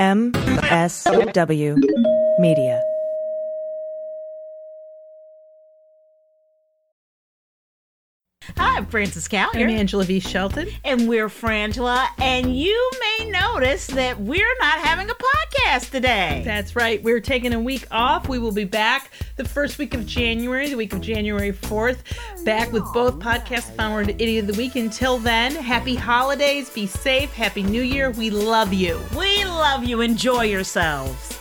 MSW 0.00 1.76
Media. 2.38 2.82
Hi, 8.56 8.78
I'm 8.78 8.86
Frances 8.86 9.28
Callier 9.28 9.68
I'm. 9.68 9.68
Angela 9.68 10.04
V. 10.04 10.20
Shelton. 10.20 10.68
And 10.86 11.06
we're 11.06 11.28
Frangela. 11.28 12.06
And 12.18 12.56
you 12.56 12.90
may 12.98 13.09
notice 13.60 13.88
that 13.88 14.18
we're 14.18 14.56
not 14.58 14.78
having 14.78 15.10
a 15.10 15.14
podcast 15.14 15.90
today. 15.90 16.40
That's 16.44 16.74
right. 16.74 17.02
We're 17.02 17.20
taking 17.20 17.52
a 17.52 17.60
week 17.60 17.86
off. 17.90 18.26
We 18.26 18.38
will 18.38 18.52
be 18.52 18.64
back 18.64 19.10
the 19.36 19.44
first 19.44 19.76
week 19.76 19.92
of 19.92 20.06
January, 20.06 20.70
the 20.70 20.76
week 20.76 20.94
of 20.94 21.02
January 21.02 21.52
4th, 21.52 21.98
back 22.44 22.72
with 22.72 22.84
both 22.94 23.18
podcasts 23.18 23.74
found 23.76 24.08
Idiot 24.08 24.48
of 24.48 24.54
the 24.54 24.58
Week. 24.58 24.76
Until 24.76 25.18
then, 25.18 25.54
happy 25.54 25.94
holidays. 25.94 26.70
Be 26.70 26.86
safe. 26.86 27.32
Happy 27.34 27.62
New 27.62 27.82
Year. 27.82 28.10
We 28.10 28.30
love 28.30 28.72
you. 28.72 28.98
We 29.14 29.44
love 29.44 29.84
you. 29.84 30.00
Enjoy 30.00 30.44
yourselves. 30.44 31.39